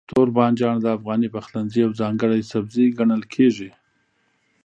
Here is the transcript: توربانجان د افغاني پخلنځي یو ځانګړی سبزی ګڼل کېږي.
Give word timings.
توربانجان 0.15 0.75
د 0.81 0.85
افغاني 0.97 1.27
پخلنځي 1.35 1.77
یو 1.83 1.91
ځانګړی 2.01 2.41
سبزی 2.51 2.87
ګڼل 2.97 3.23
کېږي. 3.33 3.69